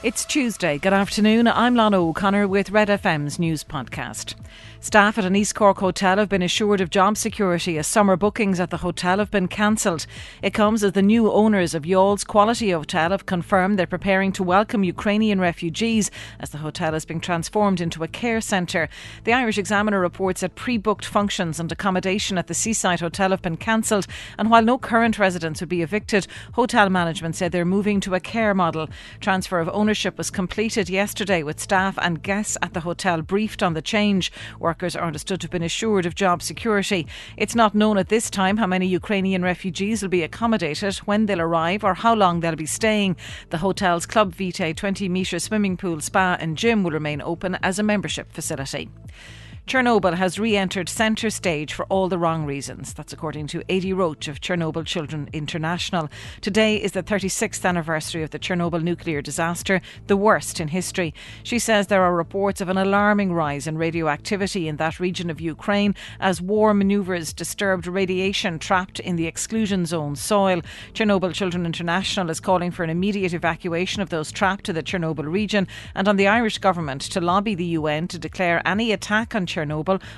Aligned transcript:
It's 0.00 0.24
Tuesday. 0.24 0.78
Good 0.78 0.92
afternoon. 0.92 1.48
I'm 1.48 1.74
Lana 1.74 2.00
O'Connor 2.00 2.46
with 2.46 2.70
Red 2.70 2.86
FM's 2.86 3.40
news 3.40 3.64
podcast. 3.64 4.36
Staff 4.80 5.18
at 5.18 5.24
an 5.24 5.34
East 5.34 5.56
Cork 5.56 5.78
hotel 5.78 6.18
have 6.18 6.28
been 6.28 6.40
assured 6.40 6.80
of 6.80 6.88
job 6.88 7.16
security 7.16 7.78
as 7.78 7.88
summer 7.88 8.16
bookings 8.16 8.60
at 8.60 8.70
the 8.70 8.76
hotel 8.76 9.18
have 9.18 9.30
been 9.32 9.48
cancelled. 9.48 10.06
It 10.40 10.54
comes 10.54 10.84
as 10.84 10.92
the 10.92 11.02
new 11.02 11.32
owners 11.32 11.74
of 11.74 11.82
Youghals 11.82 12.24
Quality 12.24 12.70
Hotel 12.70 13.10
have 13.10 13.26
confirmed 13.26 13.76
they're 13.76 13.88
preparing 13.88 14.30
to 14.32 14.44
welcome 14.44 14.84
Ukrainian 14.84 15.40
refugees 15.40 16.12
as 16.38 16.50
the 16.50 16.58
hotel 16.58 16.94
is 16.94 17.04
being 17.04 17.18
transformed 17.18 17.80
into 17.80 18.04
a 18.04 18.08
care 18.08 18.40
centre. 18.40 18.88
The 19.24 19.32
Irish 19.32 19.58
Examiner 19.58 19.98
reports 19.98 20.42
that 20.42 20.54
pre 20.54 20.78
booked 20.78 21.06
functions 21.06 21.58
and 21.58 21.72
accommodation 21.72 22.38
at 22.38 22.46
the 22.46 22.54
Seaside 22.54 23.00
Hotel 23.00 23.30
have 23.30 23.42
been 23.42 23.56
cancelled, 23.56 24.06
and 24.38 24.48
while 24.48 24.62
no 24.62 24.78
current 24.78 25.18
residents 25.18 25.58
would 25.58 25.68
be 25.68 25.82
evicted, 25.82 26.28
hotel 26.52 26.88
management 26.88 27.34
said 27.34 27.50
they're 27.50 27.64
moving 27.64 27.98
to 27.98 28.14
a 28.14 28.20
care 28.20 28.54
model. 28.54 28.88
Transfer 29.18 29.58
of 29.58 29.68
ownership 29.70 29.87
was 30.18 30.30
completed 30.30 30.90
yesterday 30.90 31.42
with 31.42 31.58
staff 31.58 31.98
and 32.02 32.22
guests 32.22 32.58
at 32.60 32.74
the 32.74 32.80
hotel 32.80 33.22
briefed 33.22 33.62
on 33.62 33.72
the 33.72 33.80
change. 33.80 34.30
Workers 34.60 34.94
are 34.94 35.06
understood 35.06 35.40
to 35.40 35.44
have 35.46 35.50
been 35.50 35.62
assured 35.62 36.04
of 36.04 36.14
job 36.14 36.42
security. 36.42 37.06
It's 37.38 37.54
not 37.54 37.74
known 37.74 37.96
at 37.96 38.10
this 38.10 38.28
time 38.28 38.58
how 38.58 38.66
many 38.66 38.86
Ukrainian 38.86 39.42
refugees 39.42 40.02
will 40.02 40.10
be 40.10 40.22
accommodated, 40.22 40.96
when 40.98 41.24
they'll 41.24 41.40
arrive, 41.40 41.84
or 41.84 41.94
how 41.94 42.14
long 42.14 42.40
they'll 42.40 42.54
be 42.54 42.66
staying. 42.66 43.16
The 43.48 43.58
hotel's 43.58 44.04
Club 44.04 44.34
Vitae 44.34 44.74
20 44.74 45.08
metre 45.08 45.38
swimming 45.38 45.78
pool, 45.78 46.00
spa, 46.00 46.36
and 46.38 46.58
gym 46.58 46.82
will 46.82 46.90
remain 46.90 47.22
open 47.22 47.56
as 47.62 47.78
a 47.78 47.82
membership 47.82 48.30
facility. 48.30 48.90
Chernobyl 49.68 50.14
has 50.14 50.38
re 50.38 50.56
entered 50.56 50.88
centre 50.88 51.28
stage 51.28 51.74
for 51.74 51.84
all 51.90 52.08
the 52.08 52.16
wrong 52.16 52.46
reasons. 52.46 52.94
That's 52.94 53.12
according 53.12 53.48
to 53.48 53.62
Adi 53.68 53.92
Roche 53.92 54.26
of 54.26 54.40
Chernobyl 54.40 54.86
Children 54.86 55.28
International. 55.34 56.08
Today 56.40 56.76
is 56.82 56.92
the 56.92 57.02
36th 57.02 57.62
anniversary 57.66 58.22
of 58.22 58.30
the 58.30 58.38
Chernobyl 58.38 58.82
nuclear 58.82 59.20
disaster, 59.20 59.82
the 60.06 60.16
worst 60.16 60.58
in 60.58 60.68
history. 60.68 61.12
She 61.42 61.58
says 61.58 61.88
there 61.88 62.02
are 62.02 62.16
reports 62.16 62.62
of 62.62 62.70
an 62.70 62.78
alarming 62.78 63.34
rise 63.34 63.66
in 63.66 63.76
radioactivity 63.76 64.68
in 64.68 64.78
that 64.78 64.98
region 64.98 65.28
of 65.28 65.38
Ukraine 65.38 65.94
as 66.18 66.40
war 66.40 66.72
manoeuvres 66.72 67.34
disturbed 67.34 67.86
radiation 67.86 68.58
trapped 68.58 69.00
in 69.00 69.16
the 69.16 69.26
exclusion 69.26 69.84
zone 69.84 70.16
soil. 70.16 70.62
Chernobyl 70.94 71.34
Children 71.34 71.66
International 71.66 72.30
is 72.30 72.40
calling 72.40 72.70
for 72.70 72.84
an 72.84 72.90
immediate 72.90 73.34
evacuation 73.34 74.00
of 74.00 74.08
those 74.08 74.32
trapped 74.32 74.64
to 74.64 74.72
the 74.72 74.82
Chernobyl 74.82 75.30
region 75.30 75.68
and 75.94 76.08
on 76.08 76.16
the 76.16 76.26
Irish 76.26 76.56
government 76.56 77.02
to 77.02 77.20
lobby 77.20 77.54
the 77.54 77.76
UN 77.76 78.08
to 78.08 78.18
declare 78.18 78.66
any 78.66 78.92
attack 78.92 79.34
on 79.34 79.44
Chernobyl 79.44 79.57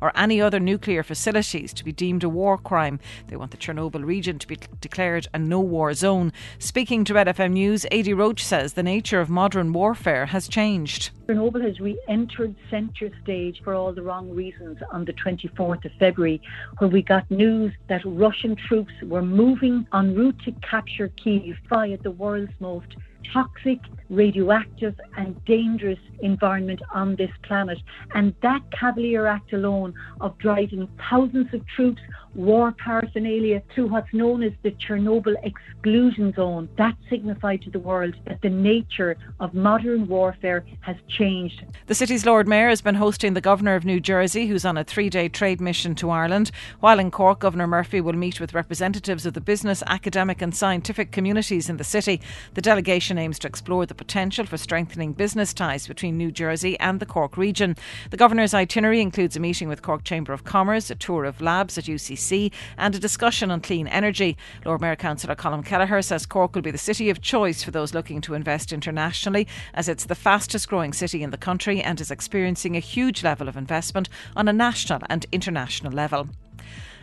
or 0.00 0.12
any 0.14 0.40
other 0.40 0.60
nuclear 0.60 1.02
facilities 1.02 1.72
to 1.74 1.84
be 1.84 1.92
deemed 1.92 2.22
a 2.22 2.28
war 2.28 2.58
crime. 2.58 3.00
They 3.28 3.36
want 3.36 3.50
the 3.50 3.56
Chernobyl 3.56 4.04
region 4.04 4.38
to 4.38 4.46
be 4.46 4.58
declared 4.80 5.26
a 5.34 5.38
no 5.38 5.60
war 5.60 5.94
zone. 5.94 6.32
Speaking 6.58 7.04
to 7.04 7.14
Red 7.14 7.26
FM 7.26 7.52
News, 7.52 7.86
Adi 7.92 8.12
Roche 8.12 8.42
says 8.42 8.74
the 8.74 8.82
nature 8.82 9.20
of 9.20 9.28
modern 9.28 9.72
warfare 9.72 10.26
has 10.26 10.48
changed. 10.48 11.10
Chernobyl 11.26 11.62
has 11.62 11.80
re 11.80 11.98
entered 12.08 12.54
centre 12.70 13.10
stage 13.22 13.60
for 13.64 13.74
all 13.74 13.92
the 13.92 14.02
wrong 14.02 14.30
reasons 14.30 14.78
on 14.92 15.04
the 15.04 15.12
24th 15.14 15.84
of 15.84 15.92
February, 15.98 16.40
when 16.78 16.90
we 16.90 17.02
got 17.02 17.30
news 17.30 17.72
that 17.88 18.02
Russian 18.04 18.56
troops 18.56 18.92
were 19.02 19.22
moving 19.22 19.86
en 19.92 20.14
route 20.14 20.38
to 20.44 20.52
capture 20.68 21.08
Kiev 21.08 21.56
via 21.68 21.96
the 21.98 22.10
world's 22.10 22.52
most 22.60 22.94
toxic, 23.32 23.78
radioactive, 24.10 24.98
and 25.16 25.42
dangerous 25.44 25.98
environment 26.20 26.80
on 26.92 27.16
this 27.16 27.30
planet. 27.42 27.78
And 28.14 28.34
that 28.42 28.62
cavalier 28.70 29.26
act 29.26 29.52
alone 29.52 29.94
of 30.20 30.36
driving 30.38 30.88
thousands 31.10 31.52
of 31.52 31.66
troops, 31.66 32.00
war 32.34 32.72
paraphernalia 32.72 33.62
through 33.72 33.86
what's 33.86 34.12
known 34.12 34.42
as 34.42 34.52
the 34.62 34.72
Chernobyl 34.72 35.36
exclusion 35.44 36.32
zone, 36.34 36.68
that 36.76 36.96
signified 37.08 37.62
to 37.62 37.70
the 37.70 37.78
world 37.78 38.14
that 38.26 38.42
the 38.42 38.50
nature 38.50 39.16
of 39.38 39.54
modern 39.54 40.08
warfare 40.08 40.64
has 40.80 40.96
changed. 41.08 41.64
The 41.86 41.94
city's 41.94 42.26
Lord 42.26 42.48
Mayor 42.48 42.68
has 42.68 42.80
been 42.80 42.96
hosting 42.96 43.34
the 43.34 43.40
Governor 43.40 43.74
of 43.76 43.84
New 43.84 44.00
Jersey, 44.00 44.46
who's 44.46 44.64
on 44.64 44.76
a 44.76 44.84
three 44.84 45.08
day 45.08 45.28
trade 45.28 45.60
mission 45.60 45.94
to 45.96 46.10
Ireland. 46.10 46.50
While 46.80 46.98
in 46.98 47.10
Cork, 47.10 47.40
Governor 47.40 47.66
Murphy 47.66 48.00
will 48.00 48.14
meet 48.14 48.40
with 48.40 48.54
representatives 48.54 49.26
of 49.26 49.34
the 49.34 49.40
business, 49.40 49.82
academic, 49.86 50.42
and 50.42 50.54
scientific 50.54 51.12
communities 51.12 51.68
in 51.68 51.76
the 51.76 51.84
city. 51.84 52.20
The 52.54 52.62
delegation 52.62 53.18
aims 53.18 53.38
to 53.40 53.48
explore 53.48 53.86
the 53.86 53.93
potential 53.94 54.46
for 54.46 54.56
strengthening 54.56 55.12
business 55.12 55.54
ties 55.54 55.86
between 55.86 56.16
New 56.16 56.30
Jersey 56.30 56.78
and 56.80 57.00
the 57.00 57.06
Cork 57.06 57.36
region. 57.36 57.76
The 58.10 58.16
Governor's 58.16 58.54
itinerary 58.54 59.00
includes 59.00 59.36
a 59.36 59.40
meeting 59.40 59.68
with 59.68 59.82
Cork 59.82 60.04
Chamber 60.04 60.32
of 60.32 60.44
Commerce, 60.44 60.90
a 60.90 60.94
tour 60.94 61.24
of 61.24 61.40
labs 61.40 61.78
at 61.78 61.84
UCC, 61.84 62.52
and 62.76 62.94
a 62.94 62.98
discussion 62.98 63.50
on 63.50 63.60
clean 63.60 63.86
energy. 63.86 64.36
Lord 64.64 64.80
Mayor 64.80 64.96
Councillor 64.96 65.34
Colin 65.34 65.62
Kelleher 65.62 66.02
says 66.02 66.26
Cork 66.26 66.54
will 66.54 66.62
be 66.62 66.70
the 66.70 66.78
city 66.78 67.10
of 67.10 67.20
choice 67.20 67.62
for 67.62 67.70
those 67.70 67.94
looking 67.94 68.20
to 68.22 68.34
invest 68.34 68.72
internationally, 68.72 69.46
as 69.72 69.88
it's 69.88 70.04
the 70.04 70.14
fastest 70.14 70.68
growing 70.68 70.92
city 70.92 71.22
in 71.22 71.30
the 71.30 71.38
country 71.38 71.80
and 71.80 72.00
is 72.00 72.10
experiencing 72.10 72.76
a 72.76 72.80
huge 72.80 73.22
level 73.22 73.48
of 73.48 73.56
investment 73.56 74.08
on 74.36 74.48
a 74.48 74.52
national 74.52 75.00
and 75.08 75.26
international 75.32 75.92
level. 75.92 76.28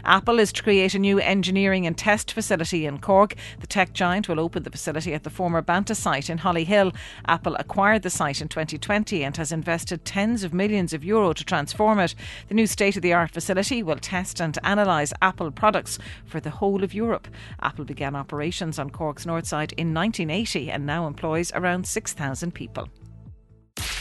Apple 0.04 0.40
is 0.40 0.52
to 0.54 0.64
create 0.64 0.96
a 0.96 1.00
new 1.00 1.20
engineering 1.20 1.86
and 1.86 1.98
test 1.98 2.32
facility 2.32 2.86
in 2.86 3.00
Cork. 3.00 3.36
The 3.60 3.68
tech 3.68 3.94
giant 3.94 4.28
will 4.28 4.40
open 4.40 4.64
the 4.64 4.72
facility 4.72 5.14
at 5.14 5.24
the 5.24 5.30
former 5.30 5.62
Banta 5.62 5.96
site 5.96 6.30
in 6.30 6.40
Hollyhill. 6.40 6.96
Apple 7.28 7.56
acquired 7.56 8.02
the 8.02 8.10
site 8.10 8.42
in 8.42 8.48
2020 8.48 9.24
and 9.24 9.38
has 9.38 9.52
invested 9.52 10.04
tens 10.06 10.44
of 10.44 10.54
millions 10.54 10.94
of 10.94 11.04
euro 11.04 11.34
to 11.34 11.44
transform 11.44 12.00
it. 12.00 12.16
The 12.48 12.56
new 12.56 12.68
state 12.68 12.96
of 12.96 13.02
the 13.02 13.14
art 13.14 13.32
facility 13.32 13.84
will 13.84 13.98
test 13.98 14.40
and 14.42 14.58
analyse 14.64 15.14
Apple 15.22 15.52
products 15.52 16.00
for 16.26 16.40
the 16.40 16.50
whole 16.50 16.84
of 16.84 16.94
Europe. 16.94 17.28
Apple 17.62 17.86
began 17.86 18.16
operations 18.16 18.80
on 18.80 18.90
Cork's 18.90 19.26
north 19.26 19.46
side 19.46 19.74
in 19.74 19.94
1980 19.94 20.72
and 20.72 20.86
now 20.86 21.08
employs 21.08 21.52
around 21.54 21.86
6,000 21.86 22.54
people. 22.54 22.90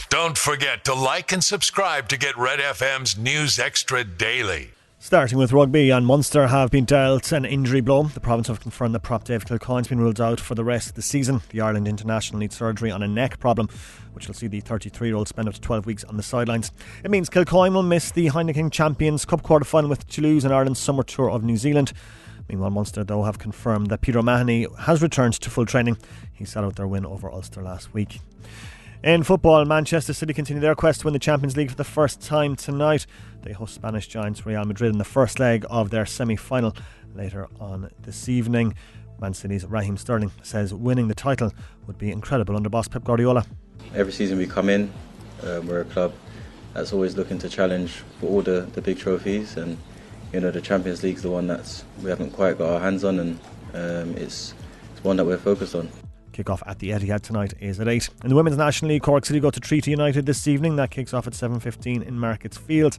Don't 0.09 0.37
forget 0.37 0.83
to 0.85 0.93
like 0.93 1.31
and 1.31 1.43
subscribe 1.43 2.09
to 2.09 2.17
get 2.17 2.37
Red 2.37 2.59
FM's 2.59 3.17
News 3.17 3.59
Extra 3.59 4.03
daily. 4.03 4.71
Starting 5.03 5.39
with 5.39 5.51
rugby, 5.51 5.89
and 5.89 6.05
Munster 6.05 6.45
have 6.45 6.69
been 6.69 6.85
dealt 6.85 7.31
an 7.31 7.43
injury 7.43 7.81
blow. 7.81 8.03
The 8.03 8.19
province 8.19 8.49
have 8.49 8.59
confirmed 8.59 8.93
that 8.93 8.99
prop 8.99 9.23
Dave 9.23 9.45
Kilcoyne's 9.45 9.87
been 9.87 9.99
ruled 9.99 10.21
out 10.21 10.39
for 10.39 10.53
the 10.53 10.63
rest 10.63 10.89
of 10.89 10.93
the 10.93 11.01
season. 11.01 11.41
The 11.49 11.59
Ireland 11.59 11.87
international 11.87 12.37
needs 12.37 12.55
surgery 12.55 12.91
on 12.91 13.01
a 13.01 13.07
neck 13.07 13.39
problem, 13.39 13.67
which 14.13 14.27
will 14.27 14.35
see 14.35 14.45
the 14.45 14.59
33 14.59 15.07
year 15.07 15.17
old 15.17 15.27
spend 15.27 15.47
up 15.47 15.55
to 15.55 15.59
12 15.59 15.87
weeks 15.87 16.03
on 16.03 16.17
the 16.17 16.23
sidelines. 16.23 16.71
It 17.03 17.09
means 17.09 17.31
Kilcoyne 17.31 17.73
will 17.73 17.81
miss 17.81 18.11
the 18.11 18.27
Heineken 18.27 18.71
Champions 18.71 19.25
Cup 19.25 19.41
quarter 19.41 19.65
final 19.65 19.89
with 19.89 20.07
Toulouse 20.07 20.45
and 20.45 20.53
Ireland's 20.53 20.79
summer 20.79 21.01
tour 21.01 21.31
of 21.31 21.43
New 21.43 21.57
Zealand. 21.57 21.93
Meanwhile, 22.47 22.69
Munster, 22.69 23.03
though, 23.03 23.23
have 23.23 23.39
confirmed 23.39 23.87
that 23.87 24.01
Peter 24.01 24.19
O'Mahony 24.19 24.67
has 24.81 25.01
returned 25.01 25.33
to 25.33 25.49
full 25.49 25.65
training. 25.65 25.97
He 26.31 26.45
sat 26.45 26.63
out 26.63 26.75
their 26.75 26.87
win 26.87 27.07
over 27.07 27.27
Ulster 27.27 27.63
last 27.63 27.91
week. 27.91 28.19
In 29.03 29.23
football, 29.23 29.65
Manchester 29.65 30.13
City 30.13 30.31
continue 30.31 30.61
their 30.61 30.75
quest 30.75 30.99
to 30.99 31.07
win 31.07 31.13
the 31.13 31.19
Champions 31.19 31.57
League 31.57 31.71
for 31.71 31.75
the 31.75 31.83
first 31.83 32.21
time 32.21 32.55
tonight. 32.55 33.07
They 33.41 33.51
host 33.51 33.73
Spanish 33.73 34.07
giants 34.07 34.45
Real 34.45 34.63
Madrid 34.63 34.91
in 34.91 34.99
the 34.99 35.03
first 35.03 35.39
leg 35.39 35.65
of 35.71 35.89
their 35.89 36.05
semi 36.05 36.35
final 36.35 36.75
later 37.15 37.47
on 37.59 37.89
this 38.03 38.29
evening. 38.29 38.75
Man 39.19 39.33
City's 39.33 39.65
Raheem 39.65 39.97
Sterling 39.97 40.29
says 40.43 40.71
winning 40.71 41.07
the 41.07 41.15
title 41.15 41.51
would 41.87 41.97
be 41.97 42.11
incredible 42.11 42.55
under 42.55 42.69
boss 42.69 42.87
Pep 42.87 43.03
Guardiola. 43.03 43.43
Every 43.95 44.13
season 44.13 44.37
we 44.37 44.45
come 44.45 44.69
in, 44.69 44.93
uh, 45.41 45.61
we're 45.65 45.81
a 45.81 45.85
club 45.85 46.13
that's 46.75 46.93
always 46.93 47.17
looking 47.17 47.39
to 47.39 47.49
challenge 47.49 48.03
for 48.19 48.27
all 48.27 48.43
the, 48.43 48.69
the 48.73 48.83
big 48.83 48.99
trophies, 48.99 49.57
and 49.57 49.79
you 50.31 50.41
know 50.41 50.51
the 50.51 50.61
Champions 50.61 51.01
League's 51.01 51.23
the 51.23 51.31
one 51.31 51.47
that's 51.47 51.85
we 52.03 52.11
haven't 52.11 52.33
quite 52.33 52.59
got 52.59 52.69
our 52.69 52.79
hands 52.79 53.03
on, 53.03 53.17
and 53.17 53.39
um, 53.73 54.15
it's, 54.15 54.53
it's 54.91 55.03
one 55.03 55.15
that 55.15 55.25
we're 55.25 55.39
focused 55.39 55.73
on. 55.73 55.89
Kick-off 56.31 56.63
at 56.65 56.79
the 56.79 56.89
Etihad 56.89 57.21
tonight 57.21 57.53
is 57.59 57.79
at 57.79 57.87
8. 57.87 58.09
In 58.23 58.29
the 58.29 58.35
Women's 58.35 58.57
National 58.57 58.89
League, 58.89 59.03
Cork 59.03 59.25
City 59.25 59.39
go 59.39 59.49
to 59.49 59.59
Treaty 59.59 59.91
United 59.91 60.25
this 60.25 60.47
evening. 60.47 60.75
That 60.75 60.91
kicks 60.91 61.13
off 61.13 61.27
at 61.27 61.33
7.15 61.33 62.03
in 62.03 62.19
Markets 62.19 62.57
Field. 62.57 62.97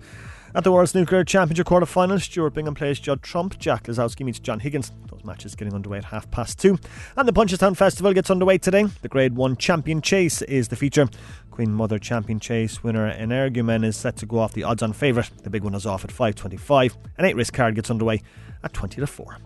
At 0.54 0.64
the 0.64 0.72
World 0.72 0.90
Snooker 0.90 1.24
Championship 1.24 1.64
quarter 1.64 1.86
final, 1.86 2.20
Stuart 2.20 2.52
Bingham 2.52 2.74
plays 2.74 3.00
Judd 3.00 3.22
Trump. 3.22 3.58
Jack 3.58 3.84
Lisowski 3.84 4.22
meets 4.22 4.38
John 4.38 4.60
Higgins. 4.60 4.92
Those 5.10 5.24
matches 5.24 5.54
getting 5.54 5.72
underway 5.72 5.96
at 5.96 6.04
half 6.04 6.30
past 6.30 6.58
two. 6.58 6.78
And 7.16 7.26
the 7.26 7.32
Punchestown 7.32 7.74
Festival 7.74 8.12
gets 8.12 8.30
underway 8.30 8.58
today. 8.58 8.84
The 9.00 9.08
Grade 9.08 9.34
1 9.34 9.56
Champion 9.56 10.02
Chase 10.02 10.42
is 10.42 10.68
the 10.68 10.76
feature. 10.76 11.08
Queen 11.50 11.72
Mother 11.72 11.98
Champion 11.98 12.38
Chase 12.38 12.82
winner 12.82 13.10
Energumen 13.10 13.82
is 13.82 13.96
set 13.96 14.16
to 14.16 14.26
go 14.26 14.40
off 14.40 14.52
the 14.52 14.64
odds 14.64 14.82
on 14.82 14.92
favourite. 14.92 15.30
The 15.42 15.48
big 15.48 15.64
one 15.64 15.74
is 15.74 15.86
off 15.86 16.04
at 16.04 16.10
5.25. 16.10 16.96
An 17.16 17.24
8 17.24 17.36
race 17.36 17.50
card 17.50 17.74
gets 17.74 17.90
underway 17.90 18.20
at 18.62 18.74
20 18.74 19.00
to 19.00 19.06
4. 19.06 19.38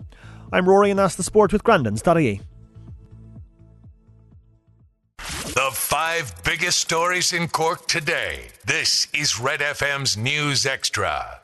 I'm 0.51 0.67
Rory 0.67 0.89
and 0.89 0.99
that's 0.99 1.15
the 1.15 1.23
sport 1.23 1.53
with 1.53 1.63
Grandins.ie. 1.63 2.41
five 5.87 6.43
biggest 6.43 6.79
stories 6.79 7.31
in 7.31 7.47
Cork 7.47 7.87
today. 7.87 8.49
This 8.65 9.07
is 9.13 9.39
Red 9.39 9.61
FM's 9.61 10.17
News 10.17 10.65
Extra. 10.65 11.39